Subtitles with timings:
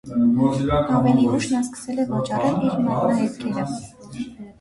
[0.99, 3.67] Ավելի ուշ նա սկսել է վաճառել իր մատնահետքերը։